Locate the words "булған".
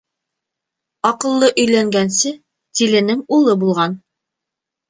3.67-3.99